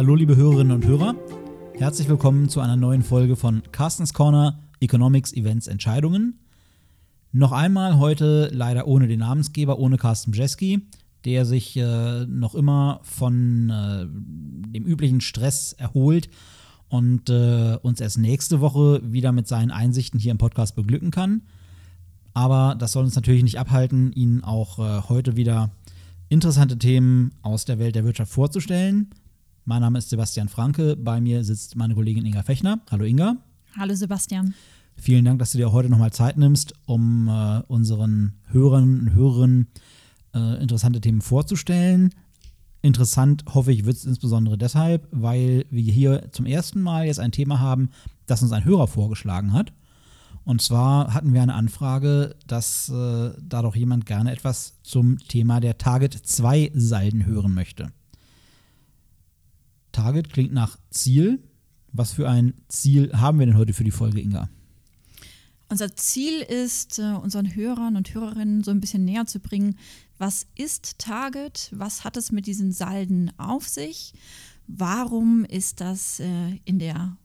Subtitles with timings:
[0.00, 1.14] Hallo liebe Hörerinnen und Hörer,
[1.74, 6.38] herzlich willkommen zu einer neuen Folge von Carstens Corner Economics, Events, Entscheidungen.
[7.32, 10.86] Noch einmal heute leider ohne den Namensgeber, ohne Carsten Bjeski,
[11.26, 14.06] der sich äh, noch immer von äh,
[14.72, 16.30] dem üblichen Stress erholt
[16.88, 21.42] und äh, uns erst nächste Woche wieder mit seinen Einsichten hier im Podcast beglücken kann.
[22.32, 25.72] Aber das soll uns natürlich nicht abhalten, Ihnen auch äh, heute wieder
[26.30, 29.10] interessante Themen aus der Welt der Wirtschaft vorzustellen.
[29.64, 32.80] Mein Name ist Sebastian Franke, bei mir sitzt meine Kollegin Inga Fechner.
[32.90, 33.36] Hallo Inga.
[33.76, 34.54] Hallo Sebastian.
[34.96, 39.68] Vielen Dank, dass du dir heute nochmal Zeit nimmst, um äh, unseren Hörern und Hörerinnen
[40.34, 42.10] äh, interessante Themen vorzustellen.
[42.82, 47.32] Interessant, hoffe ich, wird es insbesondere deshalb, weil wir hier zum ersten Mal jetzt ein
[47.32, 47.90] Thema haben,
[48.26, 49.72] das uns ein Hörer vorgeschlagen hat.
[50.44, 55.60] Und zwar hatten wir eine Anfrage, dass äh, da doch jemand gerne etwas zum Thema
[55.60, 57.92] der Target 2 Salden hören möchte.
[60.00, 61.42] Target klingt nach Ziel.
[61.92, 64.48] Was für ein Ziel haben wir denn heute für die Folge, Inga?
[65.68, 69.76] Unser Ziel ist, äh, unseren Hörern und Hörerinnen so ein bisschen näher zu bringen,
[70.16, 74.14] was ist Target, was hat es mit diesen Salden auf sich,
[74.66, 77.16] warum ist das äh, in der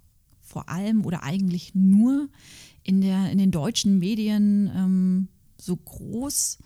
[0.42, 2.28] vor allem oder eigentlich nur
[2.84, 6.60] in, der, in den deutschen Medien ähm, so groß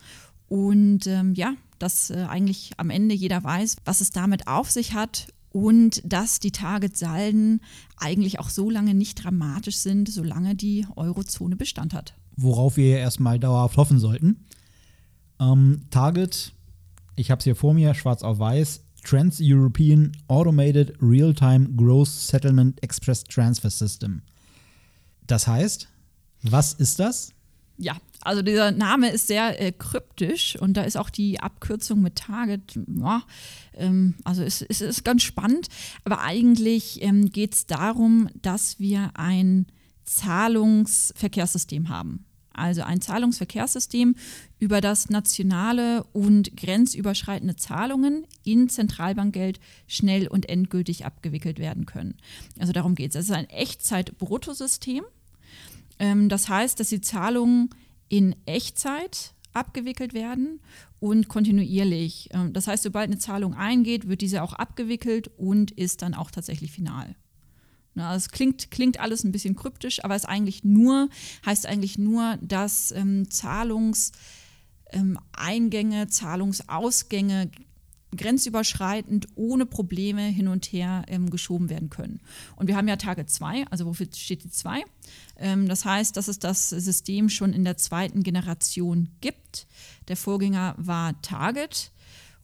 [0.47, 4.93] und ähm, ja, dass äh, eigentlich am Ende jeder weiß, was es damit auf sich
[4.93, 7.61] hat und dass die Target-Salden
[7.97, 12.13] eigentlich auch so lange nicht dramatisch sind, solange die Eurozone Bestand hat.
[12.35, 14.45] Worauf wir erstmal dauerhaft hoffen sollten.
[15.39, 16.53] Ähm, Target,
[17.15, 23.23] ich habe es hier vor mir, schwarz auf weiß, Trans-European Automated Real-Time Growth Settlement Express
[23.23, 24.21] Transfer System.
[25.27, 25.87] Das heißt,
[26.43, 27.33] was ist das?
[27.77, 32.15] Ja, also dieser Name ist sehr äh, kryptisch und da ist auch die Abkürzung mit
[32.15, 33.23] Target, ja,
[33.75, 35.67] ähm, also es, es, ist ganz spannend,
[36.03, 39.67] aber eigentlich ähm, geht es darum, dass wir ein
[40.05, 42.25] Zahlungsverkehrssystem haben.
[42.51, 44.15] Also ein Zahlungsverkehrssystem,
[44.57, 52.17] über das nationale und grenzüberschreitende Zahlungen in Zentralbankgeld schnell und endgültig abgewickelt werden können.
[52.59, 53.15] Also darum geht es.
[53.15, 55.03] Es ist ein Echtzeit-Bruttosystem.
[55.99, 57.69] Ähm, das heißt, dass die Zahlungen
[58.09, 60.59] in Echtzeit abgewickelt werden
[60.99, 62.29] und kontinuierlich.
[62.33, 66.31] Ähm, das heißt, sobald eine Zahlung eingeht, wird diese auch abgewickelt und ist dann auch
[66.31, 67.15] tatsächlich final.
[67.95, 71.09] Es klingt, klingt alles ein bisschen kryptisch, aber es eigentlich nur,
[71.45, 77.51] heißt eigentlich nur, dass ähm, Zahlungseingänge, ähm, Zahlungsausgänge
[78.15, 82.21] grenzüberschreitend ohne Probleme hin und her ähm, geschoben werden können.
[82.55, 84.83] Und wir haben ja Tage 2, also wofür steht die 2?
[85.37, 89.67] Ähm, das heißt, dass es das System schon in der zweiten Generation gibt.
[90.07, 91.91] Der Vorgänger war Target.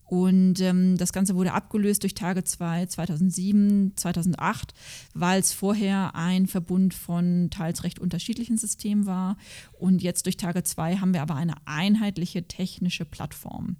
[0.07, 4.75] Und ähm, das Ganze wurde abgelöst durch Tage 2 2007, 2008,
[5.15, 9.35] weil es vorher ein Verbund von teils recht unterschiedlichen Systemen war.
[9.73, 13.77] Und jetzt durch Tage 2 haben wir aber eine einheitliche technische Plattform.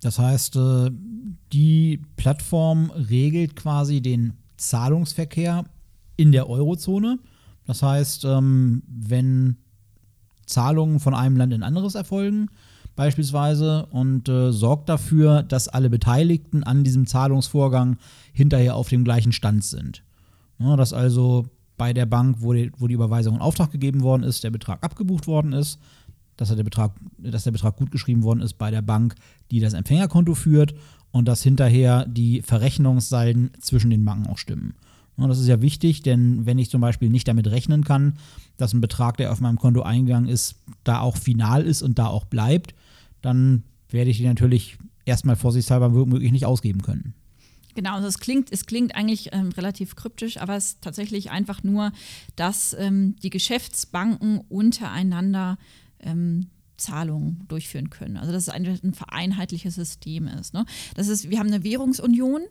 [0.00, 0.90] Das heißt, äh,
[1.52, 5.64] die Plattform regelt quasi den Zahlungsverkehr
[6.16, 7.18] in der Eurozone.
[7.66, 9.56] Das heißt, ähm, wenn
[10.46, 12.48] Zahlungen von einem Land in anderes erfolgen,
[12.96, 17.96] beispielsweise, und äh, sorgt dafür, dass alle Beteiligten an diesem Zahlungsvorgang
[18.32, 20.02] hinterher auf dem gleichen Stand sind.
[20.58, 21.46] Dass also
[21.78, 24.84] bei der Bank, wo die, wo die Überweisung in Auftrag gegeben worden ist, der Betrag
[24.84, 25.78] abgebucht worden ist
[26.40, 29.14] dass der Betrag, dass der Betrag gut geschrieben worden ist bei der Bank,
[29.50, 30.74] die das Empfängerkonto führt
[31.10, 34.74] und dass hinterher die Verrechnungssalden zwischen den Banken auch stimmen.
[35.16, 38.14] Und das ist ja wichtig, denn wenn ich zum Beispiel nicht damit rechnen kann,
[38.56, 42.06] dass ein Betrag, der auf meinem Konto eingegangen ist, da auch final ist und da
[42.06, 42.74] auch bleibt,
[43.20, 47.12] dann werde ich den natürlich erstmal vorsichtshalber womöglich nicht ausgeben können.
[47.74, 51.62] Genau, also es klingt, es klingt eigentlich ähm, relativ kryptisch, aber es ist tatsächlich einfach
[51.62, 51.92] nur,
[52.34, 55.58] dass ähm, die Geschäftsbanken untereinander
[56.02, 58.16] ähm, Zahlungen durchführen können.
[58.16, 60.54] Also dass es ein, ein vereinheitliches System ist.
[60.54, 60.64] Ne?
[60.94, 61.30] Das ist.
[61.30, 62.42] Wir haben eine Währungsunion,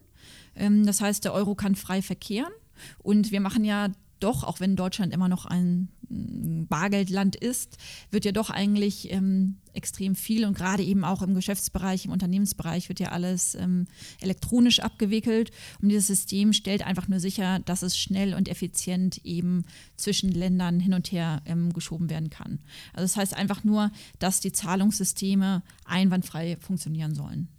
[0.55, 2.53] ähm, das heißt, der Euro kann frei verkehren.
[2.99, 3.89] Und wir machen ja
[4.19, 7.77] doch, auch wenn Deutschland immer noch ein Bargeldland ist,
[8.09, 12.89] wird ja doch eigentlich ähm, extrem viel und gerade eben auch im Geschäftsbereich, im Unternehmensbereich
[12.89, 13.85] wird ja alles ähm,
[14.19, 15.51] elektronisch abgewickelt.
[15.81, 19.65] Und dieses System stellt einfach nur sicher, dass es schnell und effizient eben
[19.97, 22.59] zwischen Ländern hin und her ähm, geschoben werden kann.
[22.93, 27.49] Also das heißt einfach nur, dass die Zahlungssysteme einwandfrei funktionieren sollen.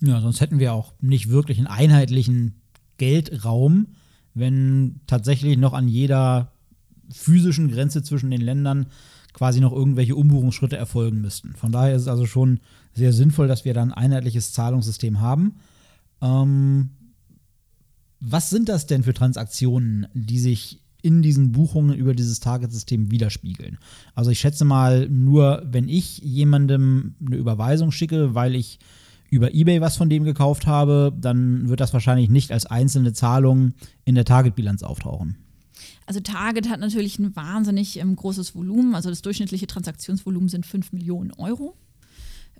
[0.00, 2.60] Ja, sonst hätten wir auch nicht wirklich einen einheitlichen
[2.98, 3.88] Geldraum,
[4.34, 6.52] wenn tatsächlich noch an jeder
[7.10, 8.86] physischen Grenze zwischen den Ländern
[9.32, 11.54] quasi noch irgendwelche Umbuchungsschritte erfolgen müssten.
[11.54, 12.60] Von daher ist es also schon
[12.92, 15.56] sehr sinnvoll, dass wir dann ein einheitliches Zahlungssystem haben.
[16.20, 16.90] Ähm,
[18.20, 23.78] Was sind das denn für Transaktionen, die sich in diesen Buchungen über dieses Target-System widerspiegeln?
[24.16, 28.80] Also ich schätze mal, nur wenn ich jemandem eine Überweisung schicke, weil ich
[29.30, 33.74] über eBay was von dem gekauft habe, dann wird das wahrscheinlich nicht als einzelne Zahlung
[34.04, 35.36] in der Target-Bilanz auftauchen.
[36.06, 38.94] Also Target hat natürlich ein wahnsinnig ähm, großes Volumen.
[38.94, 41.76] Also das durchschnittliche Transaktionsvolumen sind 5 Millionen Euro.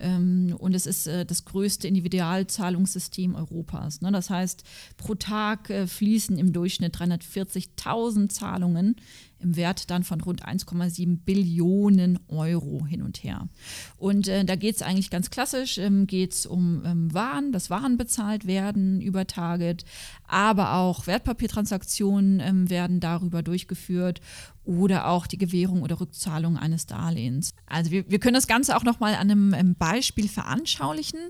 [0.01, 4.01] Ähm, und es ist äh, das größte Individualzahlungssystem Europas.
[4.01, 4.13] Ne?
[4.13, 4.63] Das heißt,
[4.97, 8.97] pro Tag äh, fließen im Durchschnitt 340.000 Zahlungen
[9.41, 13.49] im Wert dann von rund 1,7 Billionen Euro hin und her.
[13.97, 17.71] Und äh, da geht es eigentlich ganz klassisch, ähm, geht es um ähm, Waren, dass
[17.71, 19.85] Waren bezahlt werden über Target,
[20.27, 24.21] aber auch Wertpapiertransaktionen ähm, werden darüber durchgeführt
[24.65, 27.55] oder auch die Gewährung oder Rückzahlung eines Darlehens.
[27.67, 31.21] Also wir, wir können das Ganze auch nochmal an einem, einem Beispiel veranschaulichen.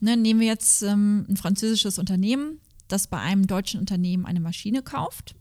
[0.00, 4.82] Ne, nehmen wir jetzt ähm, ein französisches Unternehmen, das bei einem deutschen Unternehmen eine Maschine
[4.82, 5.34] kauft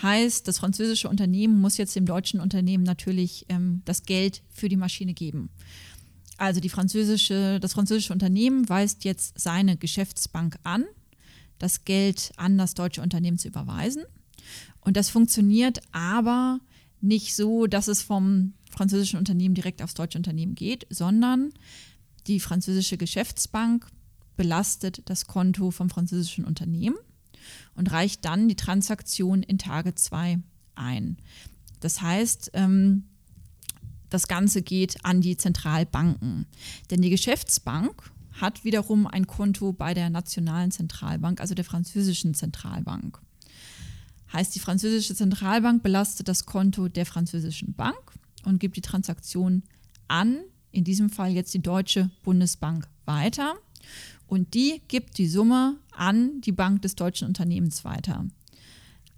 [0.00, 4.76] Heißt, das französische Unternehmen muss jetzt dem deutschen Unternehmen natürlich ähm, das Geld für die
[4.76, 5.50] Maschine geben.
[6.38, 10.84] Also die französische, das französische Unternehmen weist jetzt seine Geschäftsbank an,
[11.58, 14.04] das Geld an das deutsche Unternehmen zu überweisen.
[14.80, 16.58] Und das funktioniert aber
[17.00, 21.52] nicht so, dass es vom französischen Unternehmen direkt aufs deutsche Unternehmen geht, sondern
[22.26, 23.86] die französische Geschäftsbank
[24.36, 26.96] belastet das Konto vom französischen Unternehmen
[27.74, 30.38] und reicht dann die Transaktion in Tage 2
[30.74, 31.16] ein.
[31.80, 33.04] Das heißt, ähm,
[34.08, 36.46] das Ganze geht an die Zentralbanken.
[36.90, 43.20] Denn die Geschäftsbank hat wiederum ein Konto bei der nationalen Zentralbank, also der französischen Zentralbank.
[44.32, 48.12] Heißt, die französische Zentralbank belastet das Konto der französischen Bank
[48.44, 49.62] und gibt die Transaktion
[50.08, 50.38] an,
[50.70, 53.54] in diesem Fall jetzt die Deutsche Bundesbank weiter
[54.26, 58.26] und die gibt die Summe an die Bank des deutschen Unternehmens weiter.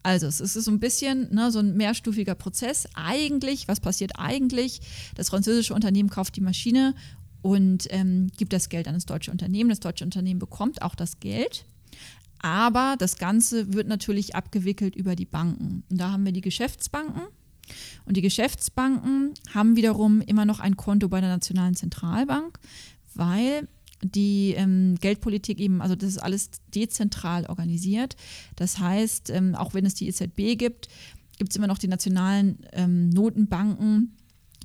[0.02, 2.86] Also es ist so ein bisschen ne, so ein mehrstufiger Prozess.
[2.94, 4.80] Eigentlich, was passiert eigentlich?
[5.14, 6.94] Das französische Unternehmen kauft die Maschine
[7.40, 9.70] und ähm, gibt das Geld an das deutsche Unternehmen.
[9.70, 11.64] Das deutsche Unternehmen bekommt auch das Geld.
[12.38, 15.84] Aber das Ganze wird natürlich abgewickelt über die Banken.
[15.88, 17.22] Und da haben wir die Geschäftsbanken.
[18.04, 22.58] Und die Geschäftsbanken haben wiederum immer noch ein Konto bei der Nationalen Zentralbank,
[23.14, 23.68] weil
[24.04, 28.16] die ähm, Geldpolitik eben, also das ist alles dezentral organisiert.
[28.56, 30.88] Das heißt, ähm, auch wenn es die EZB gibt,
[31.38, 34.16] gibt es immer noch die nationalen ähm, Notenbanken,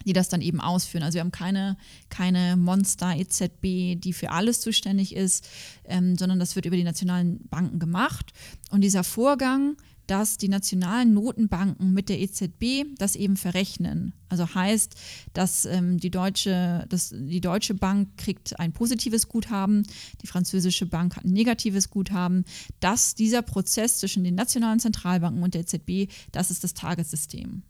[0.06, 1.04] die das dann eben ausführen.
[1.04, 1.78] Also wir haben keine,
[2.10, 5.48] keine Monster-EZB, die für alles zuständig ist,
[5.86, 8.34] ähm, sondern das wird über die nationalen Banken gemacht.
[8.72, 9.76] Und dieser Vorgang
[10.10, 14.14] dass die nationalen Notenbanken mit der EZB das eben verrechnen.
[14.28, 14.96] Also heißt,
[15.34, 19.86] dass ähm, die, deutsche, dass die Deutsche Bank kriegt ein positives Guthaben,
[20.24, 22.44] die französische Bank hat ein negatives Guthaben.
[22.80, 27.62] Dass dieser Prozess zwischen den nationalen Zentralbanken und der EZB, das ist das Tagessystem.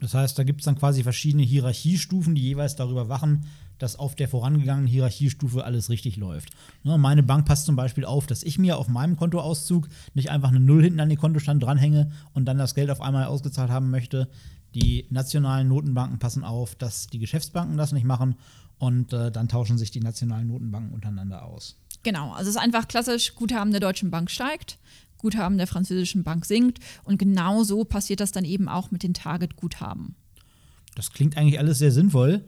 [0.00, 3.44] Das heißt, da gibt es dann quasi verschiedene Hierarchiestufen, die jeweils darüber wachen,
[3.78, 6.50] dass auf der vorangegangenen Hierarchiestufe alles richtig läuft.
[6.82, 10.50] Ne, meine Bank passt zum Beispiel auf, dass ich mir auf meinem Kontoauszug nicht einfach
[10.50, 13.90] eine Null hinten an den Kontostand dranhänge und dann das Geld auf einmal ausgezahlt haben
[13.90, 14.28] möchte.
[14.74, 18.36] Die nationalen Notenbanken passen auf, dass die Geschäftsbanken das nicht machen
[18.78, 21.76] und äh, dann tauschen sich die nationalen Notenbanken untereinander aus.
[22.02, 24.78] Genau, also es ist einfach klassisch, Guthaben der Deutschen Bank steigt,
[25.18, 29.14] Guthaben der französischen Bank sinkt und genau so passiert das dann eben auch mit den
[29.14, 30.16] Target-Guthaben.
[30.94, 32.44] Das klingt eigentlich alles sehr sinnvoll.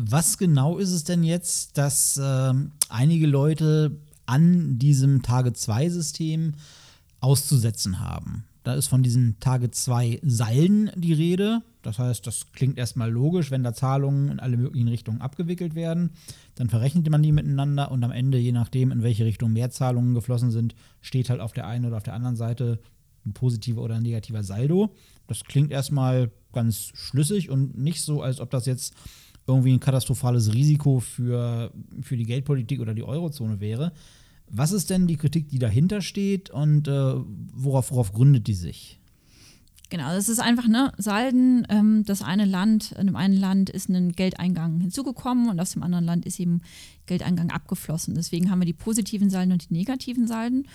[0.00, 2.54] Was genau ist es denn jetzt, dass äh,
[2.88, 6.54] einige Leute an diesem Tage-2-System
[7.18, 8.44] auszusetzen haben?
[8.62, 11.62] Da ist von diesen Tage-2-Salden die Rede.
[11.82, 16.10] Das heißt, das klingt erstmal logisch, wenn da Zahlungen in alle möglichen Richtungen abgewickelt werden.
[16.54, 20.14] Dann verrechnet man die miteinander und am Ende, je nachdem, in welche Richtung mehr Zahlungen
[20.14, 22.78] geflossen sind, steht halt auf der einen oder auf der anderen Seite
[23.26, 24.94] ein positiver oder ein negativer Saldo.
[25.26, 28.94] Das klingt erstmal ganz schlüssig und nicht so, als ob das jetzt
[29.48, 33.92] irgendwie ein katastrophales Risiko für, für die Geldpolitik oder die Eurozone wäre.
[34.50, 37.14] Was ist denn die Kritik, die dahinter steht und äh,
[37.54, 38.98] worauf, worauf gründet die sich?
[39.90, 43.88] Genau, das ist einfach, ne, Salden, ähm, das eine Land, in dem einen Land ist
[43.88, 46.60] ein Geldeingang hinzugekommen und aus dem anderen Land ist eben
[47.06, 48.14] Geldeingang abgeflossen.
[48.14, 50.68] Deswegen haben wir die positiven Salden und die negativen Salden.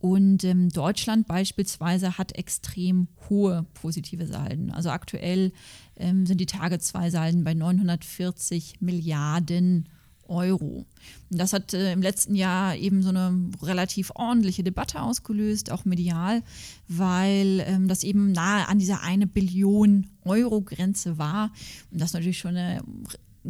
[0.00, 4.70] Und ähm, Deutschland beispielsweise hat extrem hohe positive Salden.
[4.70, 5.52] Also aktuell
[5.96, 9.88] ähm, sind die Tage zwei Salden bei 940 Milliarden
[10.28, 10.86] Euro.
[11.30, 15.84] Und das hat äh, im letzten Jahr eben so eine relativ ordentliche Debatte ausgelöst, auch
[15.84, 16.42] medial,
[16.86, 21.50] weil ähm, das eben nahe an dieser eine Billion Euro Grenze war
[21.90, 22.82] und das natürlich schon eine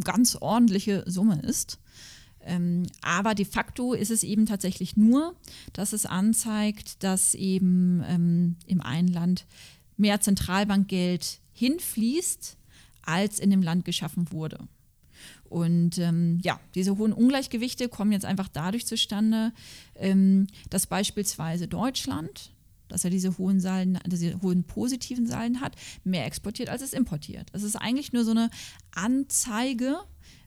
[0.05, 1.79] ganz ordentliche Summe ist.
[2.45, 5.35] Ähm, aber de facto ist es eben tatsächlich nur,
[5.73, 9.47] dass es anzeigt, dass eben ähm, im einen Land
[9.97, 12.57] mehr Zentralbankgeld hinfließt,
[13.03, 14.59] als in dem Land geschaffen wurde.
[15.49, 19.53] Und ähm, ja, diese hohen Ungleichgewichte kommen jetzt einfach dadurch zustande,
[19.95, 22.53] ähm, dass beispielsweise Deutschland,
[22.89, 27.49] dass er diese hohen Salden, diese hohen positiven Salden hat, mehr exportiert, als es importiert.
[27.53, 28.51] Es ist eigentlich nur so eine
[28.93, 29.99] Anzeige,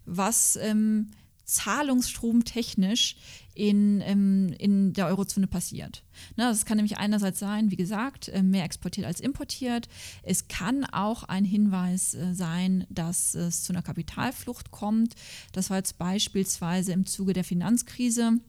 [0.06, 1.12] was ähm,
[1.46, 3.16] zahlungsstromtechnisch
[3.54, 6.04] in, ähm, in der Eurozone passiert.
[6.38, 9.90] Ne, das kann nämlich einerseits sein, wie gesagt, äh, mehr exportiert als importiert.
[10.24, 15.16] Es kann auch ein Hinweis äh, sein, dass es zu einer Kapitalflucht kommt.
[15.52, 18.40] Das war jetzt beispielsweise im Zuge der Finanzkrise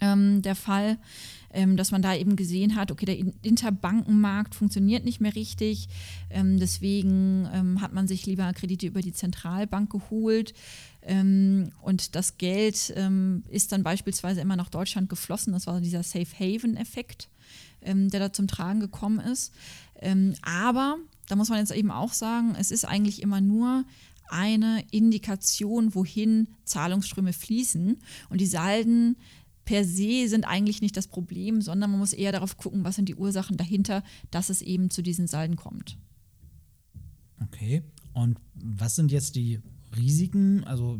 [0.00, 0.98] ähm, der Fall,
[1.52, 5.88] ähm, dass man da eben gesehen hat, okay, der Interbankenmarkt funktioniert nicht mehr richtig.
[6.30, 10.54] Ähm, deswegen ähm, hat man sich lieber Kredite über die Zentralbank geholt.
[11.02, 15.52] Ähm, und das Geld ähm, ist dann beispielsweise immer nach Deutschland geflossen.
[15.52, 17.28] Das war dieser Safe Haven-Effekt,
[17.82, 19.54] der da zum Tragen gekommen ist.
[20.42, 23.86] aber da muss man jetzt eben auch sagen, es ist eigentlich immer nur
[24.30, 27.98] eine Indikation, wohin Zahlungsströme fließen.
[28.28, 29.16] Und die Salden
[29.70, 33.08] per se sind eigentlich nicht das Problem, sondern man muss eher darauf gucken, was sind
[33.08, 35.96] die Ursachen dahinter, dass es eben zu diesen Salden kommt.
[37.40, 37.84] Okay.
[38.12, 39.60] Und was sind jetzt die
[39.96, 40.64] Risiken?
[40.64, 40.98] Also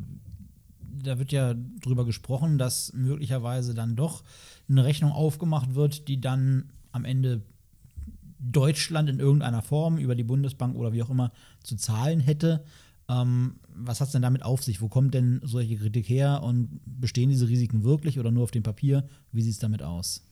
[1.03, 4.23] da wird ja drüber gesprochen, dass möglicherweise dann doch
[4.69, 7.43] eine Rechnung aufgemacht wird, die dann am Ende
[8.39, 11.33] Deutschland in irgendeiner Form über die Bundesbank oder wie auch immer
[11.65, 12.63] zu zahlen hätte.
[13.11, 14.81] Ähm, was hat es denn damit auf sich?
[14.81, 18.63] Wo kommt denn solche Kritik her und bestehen diese Risiken wirklich oder nur auf dem
[18.63, 19.09] Papier?
[19.33, 20.23] Wie sieht es damit aus?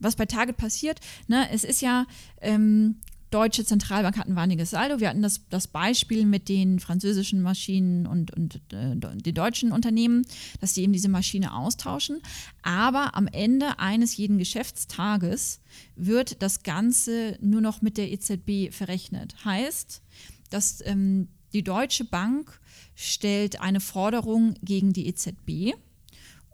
[0.00, 2.06] Was bei Target passiert, ne, es ist ja,
[2.40, 2.96] ähm,
[3.30, 5.00] Deutsche Zentralbank hat ein wahnsinniges Saldo.
[5.00, 10.24] Wir hatten das, das Beispiel mit den französischen Maschinen und, und äh, den deutschen Unternehmen,
[10.60, 12.20] dass sie eben diese Maschine austauschen.
[12.62, 15.60] Aber am Ende eines jeden Geschäftstages
[15.96, 19.44] wird das Ganze nur noch mit der EZB verrechnet.
[19.44, 20.02] Heißt,
[20.50, 22.60] dass ähm, die Deutsche Bank
[22.94, 25.74] stellt eine Forderung gegen die EZB.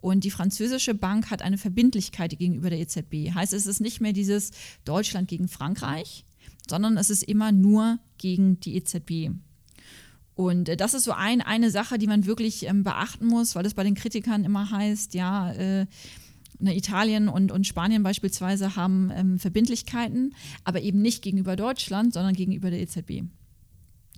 [0.00, 3.34] Und die französische Bank hat eine Verbindlichkeit gegenüber der EZB.
[3.34, 4.52] Heißt, es ist nicht mehr dieses
[4.84, 6.24] Deutschland gegen Frankreich,
[6.68, 9.30] sondern es ist immer nur gegen die EZB.
[10.34, 13.66] Und äh, das ist so ein, eine Sache, die man wirklich ähm, beachten muss, weil
[13.66, 15.86] es bei den Kritikern immer heißt, ja, äh,
[16.60, 22.34] ne, Italien und, und Spanien beispielsweise haben ähm, Verbindlichkeiten, aber eben nicht gegenüber Deutschland, sondern
[22.34, 23.24] gegenüber der EZB.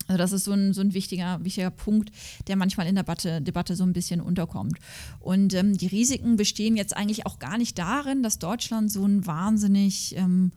[0.06, 2.10] Also das ist so ein, so ein wichtiger, wichtiger Punkt,
[2.46, 4.78] der manchmal in der Debatte, Debatte so ein bisschen unterkommt.
[5.20, 9.26] Und ähm, die Risiken bestehen jetzt eigentlich auch gar nicht darin, dass Deutschland so ein
[9.26, 10.52] wahnsinnig ähm,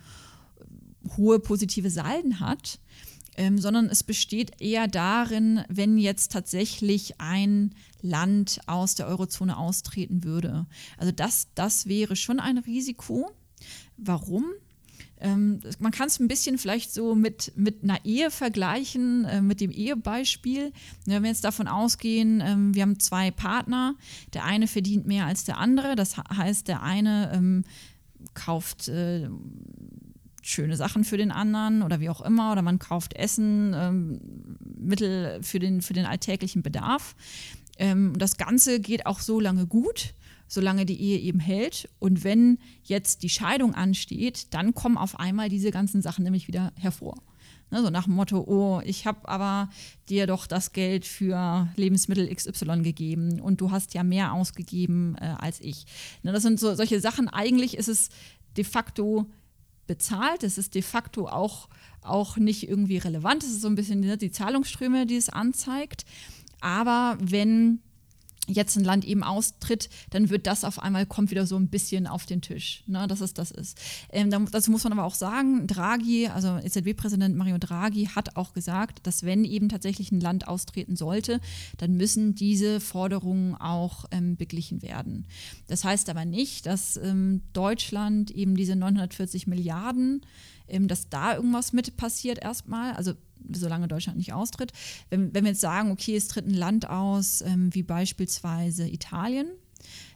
[1.15, 2.79] hohe positive Salden hat,
[3.37, 10.23] ähm, sondern es besteht eher darin, wenn jetzt tatsächlich ein Land aus der Eurozone austreten
[10.23, 10.65] würde.
[10.97, 13.31] Also das, das wäre schon ein Risiko.
[13.97, 14.45] Warum?
[15.19, 19.61] Ähm, man kann es ein bisschen vielleicht so mit, mit einer Ehe vergleichen, äh, mit
[19.61, 20.71] dem Ehebeispiel.
[21.05, 23.95] Wenn wir jetzt davon ausgehen, ähm, wir haben zwei Partner,
[24.33, 27.63] der eine verdient mehr als der andere, das heißt, der eine ähm,
[28.33, 29.27] kauft äh,
[30.41, 34.21] schöne Sachen für den anderen oder wie auch immer, oder man kauft Essen, ähm,
[34.79, 37.15] Mittel für den, für den alltäglichen Bedarf.
[37.77, 40.13] Ähm, das Ganze geht auch so lange gut,
[40.47, 41.89] solange die Ehe eben hält.
[41.99, 46.71] Und wenn jetzt die Scheidung ansteht, dann kommen auf einmal diese ganzen Sachen nämlich wieder
[46.75, 47.15] hervor.
[47.69, 49.69] Ne, so nach dem Motto, oh, ich habe aber
[50.07, 55.35] dir doch das Geld für Lebensmittel XY gegeben und du hast ja mehr ausgegeben äh,
[55.37, 55.85] als ich.
[56.23, 57.27] Ne, das sind so solche Sachen.
[57.27, 58.09] Eigentlich ist es
[58.55, 59.25] de facto
[59.85, 60.43] bezahlt.
[60.43, 61.67] Es ist de facto auch,
[62.01, 63.43] auch nicht irgendwie relevant.
[63.43, 66.05] Es ist so ein bisschen ne, die Zahlungsströme, die es anzeigt.
[66.61, 67.81] Aber wenn
[68.47, 72.07] jetzt ein Land eben austritt, dann wird das auf einmal, kommt wieder so ein bisschen
[72.07, 73.77] auf den Tisch, ne, dass es das ist.
[74.09, 79.05] Ähm, dazu muss man aber auch sagen, Draghi, also EZB-Präsident Mario Draghi hat auch gesagt,
[79.05, 81.39] dass wenn eben tatsächlich ein Land austreten sollte,
[81.77, 85.25] dann müssen diese Forderungen auch ähm, beglichen werden.
[85.67, 90.21] Das heißt aber nicht, dass ähm, Deutschland eben diese 940 Milliarden,
[90.67, 92.93] ähm, dass da irgendwas mit passiert erstmal.
[92.93, 93.13] Also
[93.51, 94.71] solange Deutschland nicht austritt.
[95.09, 99.47] Wenn, wenn wir jetzt sagen, okay, es tritt ein Land aus, ähm, wie beispielsweise Italien,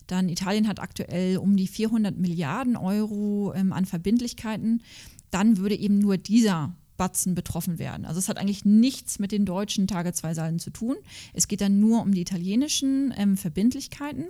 [0.07, 4.83] dann Italien hat aktuell um die 400 Milliarden Euro ähm, an Verbindlichkeiten,
[5.29, 8.05] dann würde eben nur dieser Batzen betroffen werden.
[8.05, 10.97] Also es hat eigentlich nichts mit den deutschen Tage 2 Salden zu tun.
[11.33, 14.25] Es geht dann nur um die italienischen ähm, Verbindlichkeiten.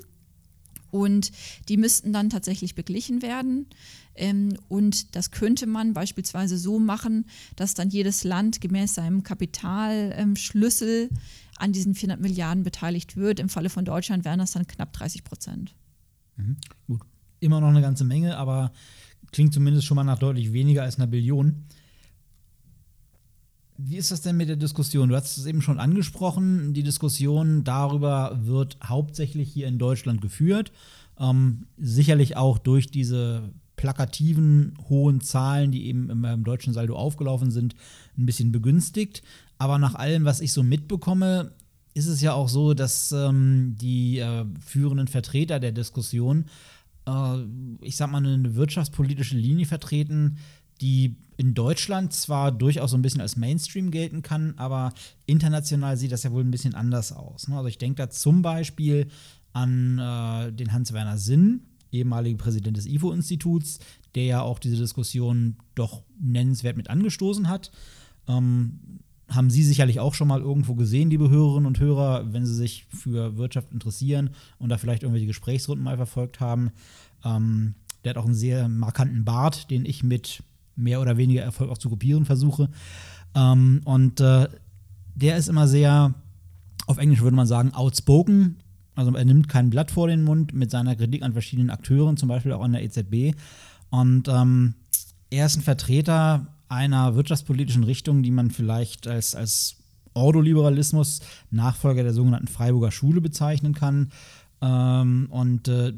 [0.91, 1.31] Und
[1.69, 3.67] die müssten dann tatsächlich beglichen werden.
[4.15, 11.09] Ähm, und das könnte man beispielsweise so machen, dass dann jedes Land gemäß seinem Kapitalschlüssel
[11.09, 11.17] ähm,
[11.57, 13.39] an diesen 400 Milliarden beteiligt wird.
[13.39, 15.75] Im Falle von Deutschland wären das dann knapp 30 Prozent.
[16.35, 16.57] Mhm.
[16.87, 17.01] Gut,
[17.39, 18.71] immer noch eine ganze Menge, aber
[19.31, 21.65] klingt zumindest schon mal nach deutlich weniger als einer Billion.
[23.77, 25.09] Wie ist das denn mit der Diskussion?
[25.09, 26.73] Du hast es eben schon angesprochen.
[26.73, 30.71] Die Diskussion darüber wird hauptsächlich hier in Deutschland geführt.
[31.19, 37.49] Ähm, sicherlich auch durch diese plakativen hohen Zahlen, die eben im, im, deutschen Saldo aufgelaufen
[37.49, 37.75] sind,
[38.17, 39.23] ein bisschen begünstigt.
[39.57, 41.51] Aber nach allem, was ich so mitbekomme,
[41.93, 46.45] ist es ja auch so, dass ähm, die äh, führenden Vertreter der Diskussion,
[47.07, 47.37] äh,
[47.81, 50.37] ich sag mal, eine wirtschaftspolitische Linie vertreten,
[50.79, 54.93] die in Deutschland zwar durchaus so ein bisschen als Mainstream gelten kann, aber
[55.25, 57.47] international sieht das ja wohl ein bisschen anders aus.
[57.47, 57.55] Ne?
[57.57, 59.07] Also ich denke da zum Beispiel
[59.51, 63.79] an äh, den Hans-Werner Sinn, ehemaligen Präsident des IFO-Instituts,
[64.13, 67.71] der ja auch diese Diskussion doch nennenswert mit angestoßen hat.
[68.27, 72.53] Ähm, haben Sie sicherlich auch schon mal irgendwo gesehen, liebe Hörerinnen und Hörer, wenn Sie
[72.53, 74.29] sich für Wirtschaft interessieren
[74.59, 76.69] und da vielleicht irgendwelche Gesprächsrunden mal verfolgt haben.
[77.25, 80.43] Ähm, der hat auch einen sehr markanten Bart, den ich mit
[80.75, 82.69] mehr oder weniger Erfolg auch zu kopieren versuche.
[83.35, 84.47] Ähm, und äh,
[85.15, 86.13] der ist immer sehr,
[86.87, 88.57] auf Englisch würde man sagen, outspoken.
[88.95, 92.29] Also er nimmt kein Blatt vor den Mund mit seiner Kritik an verschiedenen Akteuren, zum
[92.29, 93.35] Beispiel auch an der EZB.
[93.89, 94.75] Und ähm,
[95.29, 99.77] er ist ein Vertreter einer wirtschaftspolitischen Richtung, die man vielleicht als, als
[100.13, 104.11] Ordoliberalismus, Nachfolger der sogenannten Freiburger Schule bezeichnen kann.
[104.61, 105.93] Ähm, und äh,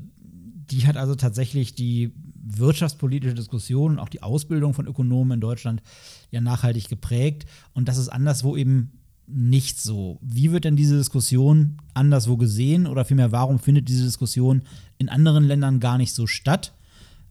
[0.71, 5.81] die hat also tatsächlich die wirtschaftspolitische Diskussion und auch die Ausbildung von Ökonomen in Deutschland
[6.29, 7.45] ja nachhaltig geprägt.
[7.73, 8.91] Und das ist anderswo eben
[9.25, 10.19] nicht so.
[10.21, 14.63] Wie wird denn diese Diskussion anderswo gesehen oder vielmehr, warum findet diese Diskussion
[14.97, 16.73] in anderen Ländern gar nicht so statt?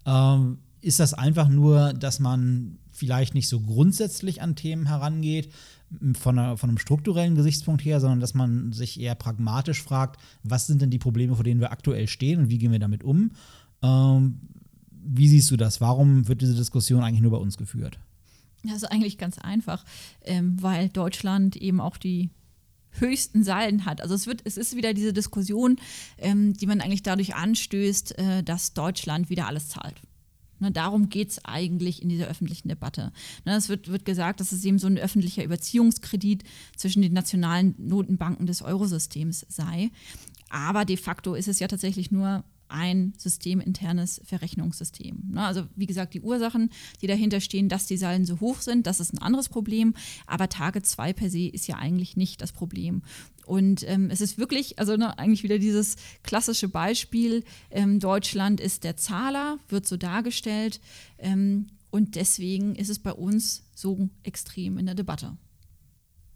[0.06, 5.50] Ähm, ist das einfach nur, dass man vielleicht nicht so grundsätzlich an Themen herangeht,
[6.14, 10.66] von, einer, von, einem strukturellen Gesichtspunkt her, sondern dass man sich eher pragmatisch fragt, was
[10.66, 13.32] sind denn die Probleme, vor denen wir aktuell stehen und wie gehen wir damit um?
[13.82, 14.40] Ähm,
[15.04, 15.80] wie siehst du das?
[15.80, 17.98] Warum wird diese Diskussion eigentlich nur bei uns geführt?
[18.70, 19.84] Also eigentlich ganz einfach,
[20.22, 22.30] ähm, weil Deutschland eben auch die
[22.92, 24.00] höchsten Salden hat.
[24.00, 25.76] Also es wird, es ist wieder diese Diskussion,
[26.18, 30.00] ähm, die man eigentlich dadurch anstößt, äh, dass Deutschland wieder alles zahlt.
[30.60, 33.12] Ne, darum geht es eigentlich in dieser öffentlichen Debatte.
[33.44, 36.44] Ne, es wird, wird gesagt, dass es eben so ein öffentlicher Überziehungskredit
[36.76, 39.90] zwischen den nationalen Notenbanken des Eurosystems sei.
[40.50, 45.30] Aber de facto ist es ja tatsächlich nur ein systeminternes Verrechnungssystem.
[45.30, 48.86] Ne, also wie gesagt, die Ursachen, die dahinter stehen, dass die Salden so hoch sind,
[48.86, 49.94] das ist ein anderes Problem.
[50.26, 53.02] Aber Tage 2 per se ist ja eigentlich nicht das Problem.
[53.46, 58.84] Und ähm, es ist wirklich, also ne, eigentlich wieder dieses klassische Beispiel, ähm, Deutschland ist
[58.84, 60.80] der Zahler, wird so dargestellt.
[61.18, 65.36] Ähm, und deswegen ist es bei uns so extrem in der Debatte.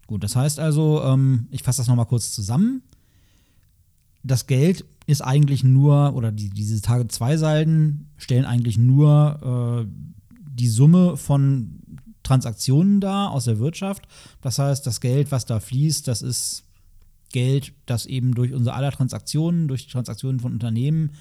[0.07, 2.83] Gut, das heißt also, ähm, ich fasse das nochmal kurz zusammen.
[4.27, 10.27] Das Geld ist eigentlich nur, oder die, diese Tage 2 Salden stellen eigentlich nur äh,
[10.33, 11.81] die Summe von
[12.23, 14.09] Transaktionen dar aus der Wirtschaft.
[14.41, 16.65] Das heißt, das Geld, was da fließt, das ist
[17.31, 21.13] Geld, das eben durch unsere aller Transaktionen, durch die Transaktionen von Unternehmen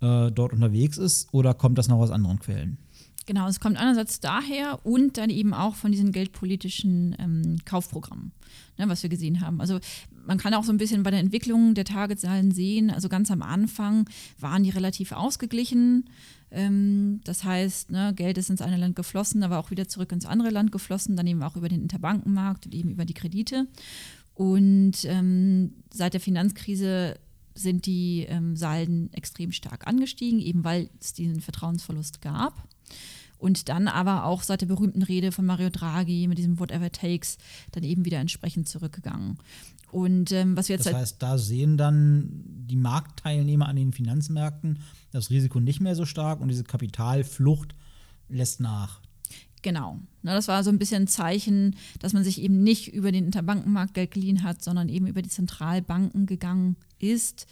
[0.00, 1.32] äh, dort unterwegs ist?
[1.32, 2.78] Oder kommt das noch aus anderen Quellen?
[3.26, 8.32] Genau, es kommt einerseits daher und dann eben auch von diesen geldpolitischen ähm, Kaufprogrammen,
[8.76, 9.60] ne, was wir gesehen haben.
[9.60, 9.78] Also
[10.26, 12.90] man kann auch so ein bisschen bei der Entwicklung der Targetzahlen sehen.
[12.90, 16.08] Also ganz am Anfang waren die relativ ausgeglichen.
[16.50, 20.26] Ähm, das heißt, ne, Geld ist ins eine Land geflossen, aber auch wieder zurück ins
[20.26, 23.66] andere Land geflossen, dann eben auch über den Interbankenmarkt und eben über die Kredite.
[24.34, 27.18] Und ähm, seit der Finanzkrise
[27.54, 32.66] sind die ähm, Salden extrem stark angestiegen, eben weil es diesen Vertrauensverlust gab.
[33.40, 37.38] Und dann aber auch seit der berühmten Rede von Mario Draghi mit diesem Whatever Takes
[37.72, 39.38] dann eben wieder entsprechend zurückgegangen.
[39.90, 44.78] Und ähm, was wir jetzt das heißt, da sehen dann die Marktteilnehmer an den Finanzmärkten
[45.10, 47.74] das Risiko nicht mehr so stark und diese Kapitalflucht
[48.28, 49.00] lässt nach.
[49.62, 49.98] Genau.
[50.22, 53.24] Ne, das war so ein bisschen ein Zeichen, dass man sich eben nicht über den
[53.24, 57.46] Interbankenmarkt Geld geliehen hat, sondern eben über die Zentralbanken gegangen ist.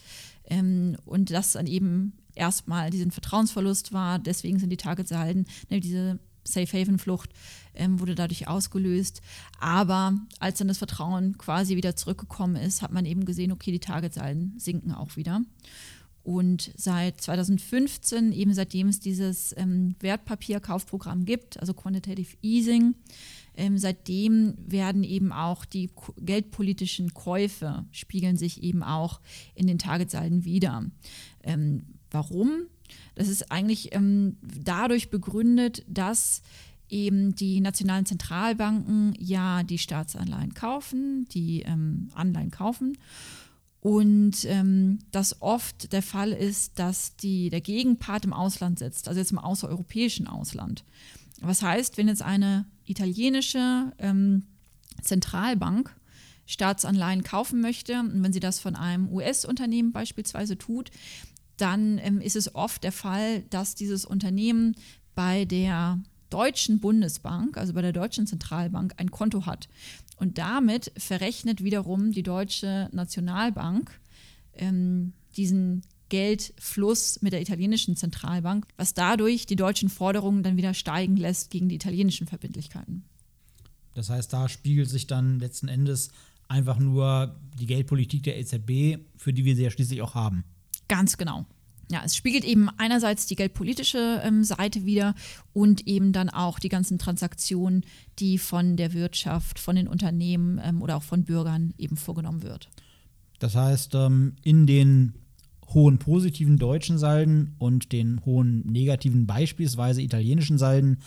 [0.44, 4.18] Ähm, und das dann eben erstmal diesen Vertrauensverlust war.
[4.18, 7.30] Deswegen sind die Targetsalden, ne, diese Safe Haven Flucht
[7.74, 9.20] ähm, wurde dadurch ausgelöst.
[9.60, 13.80] Aber als dann das Vertrauen quasi wieder zurückgekommen ist, hat man eben gesehen, okay, die
[13.80, 15.42] Targetsalden sinken auch wieder.
[16.22, 22.96] Und seit 2015, eben seitdem es dieses ähm, Wertpapierkaufprogramm gibt, also Quantitative Easing,
[23.56, 29.20] ähm, seitdem werden eben auch die geldpolitischen Käufe spiegeln sich eben auch
[29.54, 30.84] in den Targetsalden wieder.
[31.42, 32.62] Ähm, Warum?
[33.14, 36.42] Das ist eigentlich ähm, dadurch begründet, dass
[36.88, 42.96] eben die nationalen Zentralbanken ja die Staatsanleihen kaufen, die ähm, Anleihen kaufen.
[43.80, 49.20] Und ähm, das oft der Fall ist, dass die, der Gegenpart im Ausland sitzt, also
[49.20, 50.84] jetzt im außereuropäischen Ausland.
[51.40, 54.44] Was heißt, wenn jetzt eine italienische ähm,
[55.02, 55.94] Zentralbank
[56.46, 60.90] Staatsanleihen kaufen möchte und wenn sie das von einem US-Unternehmen beispielsweise tut,
[61.60, 64.76] dann ähm, ist es oft der Fall, dass dieses Unternehmen
[65.14, 69.68] bei der Deutschen Bundesbank, also bei der Deutschen Zentralbank, ein Konto hat.
[70.16, 73.98] Und damit verrechnet wiederum die Deutsche Nationalbank
[74.54, 81.16] ähm, diesen Geldfluss mit der italienischen Zentralbank, was dadurch die deutschen Forderungen dann wieder steigen
[81.16, 83.04] lässt gegen die italienischen Verbindlichkeiten.
[83.94, 86.10] Das heißt, da spiegelt sich dann letzten Endes
[86.46, 90.44] einfach nur die Geldpolitik der EZB, für die wir sie ja schließlich auch haben.
[90.88, 91.44] Ganz genau.
[91.90, 95.14] Ja, es spiegelt eben einerseits die geldpolitische ähm, Seite wider
[95.54, 97.84] und eben dann auch die ganzen Transaktionen,
[98.18, 102.68] die von der Wirtschaft, von den Unternehmen ähm, oder auch von Bürgern eben vorgenommen wird.
[103.38, 105.14] Das heißt, ähm, in den
[105.72, 110.98] hohen positiven deutschen Salden und den hohen negativen beispielsweise italienischen Salden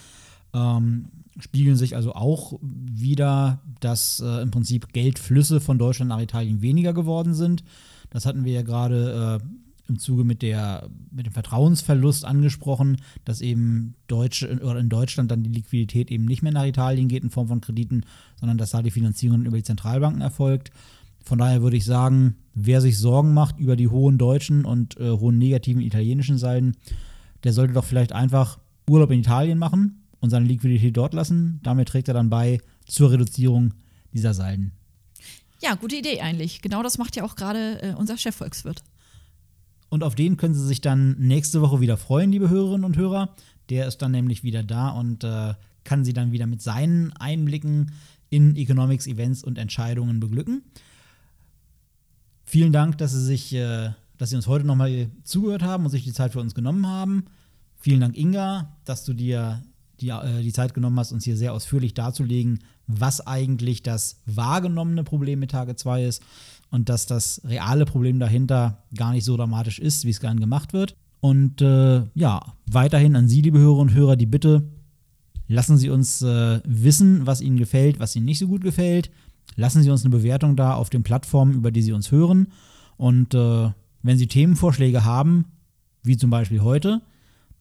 [0.53, 6.61] ähm, spiegeln sich also auch wieder, dass äh, im Prinzip Geldflüsse von Deutschland nach Italien
[6.61, 7.63] weniger geworden sind.
[8.09, 9.45] Das hatten wir ja gerade äh,
[9.91, 15.43] im Zuge mit, der, mit dem Vertrauensverlust angesprochen, dass eben Deutsche oder in Deutschland dann
[15.43, 18.04] die Liquidität eben nicht mehr nach Italien geht in Form von Krediten,
[18.39, 20.71] sondern dass da die Finanzierung über die Zentralbanken erfolgt.
[21.23, 25.12] Von daher würde ich sagen, wer sich Sorgen macht über die hohen deutschen und äh,
[25.12, 26.73] hohen negativen italienischen Seiten,
[27.43, 31.60] der sollte doch vielleicht einfach Urlaub in Italien machen und seine Liquidität dort lassen.
[31.63, 33.73] Damit trägt er dann bei zur Reduzierung
[34.13, 34.71] dieser Salden.
[35.62, 36.62] Ja, gute Idee eigentlich.
[36.62, 38.84] Genau das macht ja auch gerade äh, unser Chefvolkswirt.
[39.91, 43.36] Und auf den können Sie sich dann nächste Woche wieder freuen, liebe Hörerinnen und Hörer.
[43.69, 47.91] Der ist dann nämlich wieder da und äh, kann Sie dann wieder mit seinen Einblicken
[48.30, 50.63] in Economics, Events und Entscheidungen beglücken.
[52.45, 56.06] Vielen Dank, dass Sie sich, äh, dass Sie uns heute nochmal zugehört haben und sich
[56.06, 57.25] die Zeit für uns genommen haben.
[57.75, 59.62] Vielen Dank, Inga, dass du dir
[60.01, 65.03] die, äh, die Zeit genommen hast, uns hier sehr ausführlich darzulegen, was eigentlich das wahrgenommene
[65.03, 66.23] Problem mit Tage 2 ist
[66.69, 70.73] und dass das reale Problem dahinter gar nicht so dramatisch ist, wie es gern gemacht
[70.73, 70.95] wird.
[71.19, 74.69] Und äh, ja, weiterhin an Sie, liebe Hörerinnen und Hörer, die Bitte,
[75.47, 79.11] lassen Sie uns äh, wissen, was Ihnen gefällt, was Ihnen nicht so gut gefällt.
[79.55, 82.47] Lassen Sie uns eine Bewertung da auf den Plattformen, über die Sie uns hören.
[82.97, 83.69] Und äh,
[84.01, 85.45] wenn Sie Themenvorschläge haben,
[86.03, 87.01] wie zum Beispiel heute,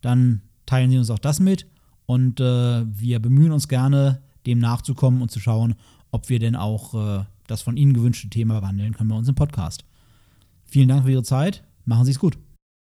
[0.00, 1.66] dann teilen Sie uns auch das mit.
[2.11, 5.77] Und äh, wir bemühen uns gerne, dem nachzukommen und zu schauen,
[6.11, 9.37] ob wir denn auch äh, das von Ihnen gewünschte Thema behandeln können bei uns im
[9.37, 9.85] Podcast.
[10.64, 11.62] Vielen Dank für Ihre Zeit.
[11.85, 12.37] Machen Sie es gut.